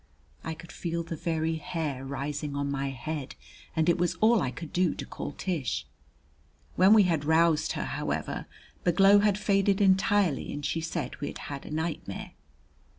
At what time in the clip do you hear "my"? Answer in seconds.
2.71-2.89